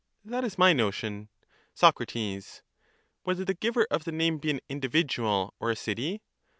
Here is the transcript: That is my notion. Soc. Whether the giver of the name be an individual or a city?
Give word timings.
That 0.25 0.43
is 0.43 0.57
my 0.57 0.73
notion. 0.73 1.29
Soc. 1.75 1.99
Whether 1.99 3.45
the 3.45 3.53
giver 3.53 3.85
of 3.91 4.03
the 4.03 4.11
name 4.11 4.39
be 4.39 4.49
an 4.49 4.61
individual 4.67 5.53
or 5.59 5.69
a 5.69 5.75
city? 5.75 6.23